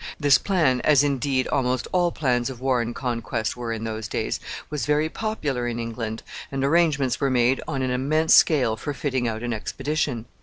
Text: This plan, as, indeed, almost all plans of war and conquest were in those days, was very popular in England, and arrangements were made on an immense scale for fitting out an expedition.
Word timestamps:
This 0.19 0.39
plan, 0.39 0.81
as, 0.81 1.03
indeed, 1.03 1.45
almost 1.49 1.87
all 1.91 2.11
plans 2.11 2.49
of 2.49 2.59
war 2.59 2.81
and 2.81 2.95
conquest 2.95 3.55
were 3.55 3.71
in 3.71 3.83
those 3.83 4.07
days, 4.07 4.39
was 4.71 4.87
very 4.87 5.09
popular 5.09 5.67
in 5.67 5.77
England, 5.77 6.23
and 6.51 6.63
arrangements 6.63 7.19
were 7.21 7.29
made 7.29 7.61
on 7.67 7.83
an 7.83 7.91
immense 7.91 8.33
scale 8.33 8.75
for 8.75 8.95
fitting 8.95 9.27
out 9.27 9.43
an 9.43 9.53
expedition. 9.53 10.25